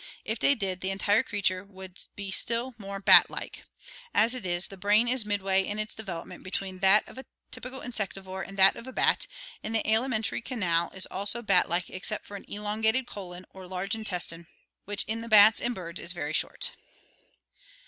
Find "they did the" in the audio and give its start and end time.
0.39-0.89